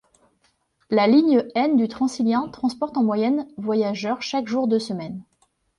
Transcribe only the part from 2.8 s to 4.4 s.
en moyenne voyageurs